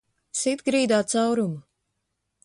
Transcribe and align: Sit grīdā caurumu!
Sit 0.37 0.63
grīdā 0.69 1.01
caurumu! 1.11 1.59